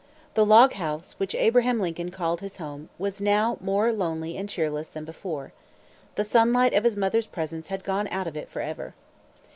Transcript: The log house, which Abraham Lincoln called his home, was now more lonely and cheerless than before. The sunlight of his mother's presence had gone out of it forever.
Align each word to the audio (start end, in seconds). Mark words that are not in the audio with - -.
The 0.33 0.47
log 0.47 0.73
house, 0.73 1.13
which 1.19 1.35
Abraham 1.35 1.79
Lincoln 1.79 2.09
called 2.09 2.41
his 2.41 2.57
home, 2.57 2.89
was 2.97 3.21
now 3.21 3.59
more 3.61 3.93
lonely 3.93 4.35
and 4.35 4.49
cheerless 4.49 4.87
than 4.87 5.05
before. 5.05 5.53
The 6.15 6.23
sunlight 6.23 6.73
of 6.73 6.85
his 6.85 6.97
mother's 6.97 7.27
presence 7.27 7.67
had 7.67 7.83
gone 7.83 8.07
out 8.07 8.25
of 8.25 8.35
it 8.35 8.49
forever. 8.49 8.95